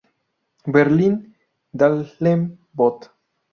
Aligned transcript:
Berlin-Dahlem; 0.65 2.57
Bot. 2.73 3.13